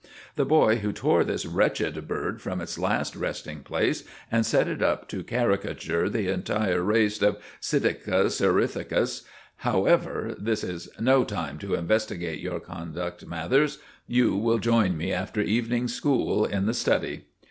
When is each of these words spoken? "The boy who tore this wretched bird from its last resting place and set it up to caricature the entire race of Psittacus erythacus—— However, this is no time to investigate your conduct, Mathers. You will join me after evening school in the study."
"The 0.35 0.45
boy 0.47 0.77
who 0.77 0.91
tore 0.93 1.23
this 1.23 1.45
wretched 1.45 2.07
bird 2.07 2.41
from 2.41 2.59
its 2.59 2.79
last 2.79 3.15
resting 3.15 3.61
place 3.61 4.03
and 4.31 4.43
set 4.43 4.67
it 4.67 4.81
up 4.81 5.07
to 5.09 5.23
caricature 5.23 6.09
the 6.09 6.27
entire 6.27 6.81
race 6.81 7.21
of 7.21 7.37
Psittacus 7.61 8.41
erythacus—— 8.41 9.21
However, 9.57 10.35
this 10.39 10.63
is 10.63 10.89
no 10.99 11.23
time 11.23 11.59
to 11.59 11.75
investigate 11.75 12.39
your 12.39 12.59
conduct, 12.59 13.27
Mathers. 13.27 13.77
You 14.07 14.35
will 14.37 14.57
join 14.57 14.97
me 14.97 15.13
after 15.13 15.41
evening 15.41 15.87
school 15.87 16.45
in 16.45 16.65
the 16.65 16.73
study." 16.73 17.27